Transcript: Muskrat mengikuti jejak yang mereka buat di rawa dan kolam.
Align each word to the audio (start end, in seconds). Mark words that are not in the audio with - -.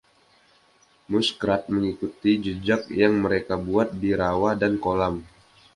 Muskrat 1.11 1.63
mengikuti 1.73 2.31
jejak 2.45 2.81
yang 3.01 3.13
mereka 3.25 3.53
buat 3.67 3.89
di 4.01 4.11
rawa 4.21 4.51
dan 4.61 4.73
kolam. 4.85 5.15